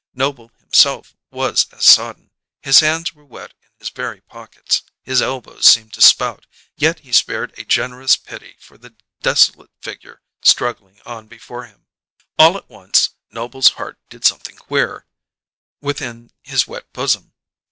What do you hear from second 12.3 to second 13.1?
All at once